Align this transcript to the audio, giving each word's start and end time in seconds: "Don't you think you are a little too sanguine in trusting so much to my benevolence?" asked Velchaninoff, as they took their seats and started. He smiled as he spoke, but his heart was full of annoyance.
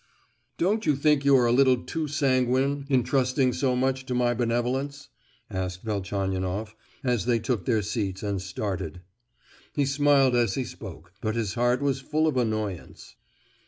"Don't 0.57 0.87
you 0.87 0.95
think 0.95 1.23
you 1.23 1.37
are 1.37 1.45
a 1.45 1.51
little 1.51 1.77
too 1.83 2.07
sanguine 2.07 2.87
in 2.89 3.03
trusting 3.03 3.53
so 3.53 3.75
much 3.75 4.03
to 4.07 4.15
my 4.15 4.33
benevolence?" 4.33 5.09
asked 5.47 5.83
Velchaninoff, 5.83 6.75
as 7.03 7.25
they 7.27 7.37
took 7.37 7.67
their 7.67 7.83
seats 7.83 8.23
and 8.23 8.41
started. 8.41 9.01
He 9.75 9.85
smiled 9.85 10.35
as 10.35 10.55
he 10.55 10.63
spoke, 10.63 11.13
but 11.21 11.35
his 11.35 11.53
heart 11.53 11.83
was 11.83 11.99
full 12.01 12.25
of 12.25 12.35
annoyance. 12.35 13.15